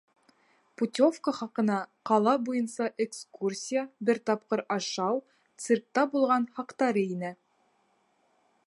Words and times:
Путевка 0.81 1.33
хаҡына 1.39 1.75
ҡала 2.11 2.33
буйынса 2.47 2.87
экскурсия, 3.05 3.85
бер 4.09 4.21
тапҡыр 4.31 4.65
ашау, 4.77 5.23
циркта 5.67 6.09
булыу 6.17 6.41
хаҡтары 6.61 7.07
инә. 7.19 7.35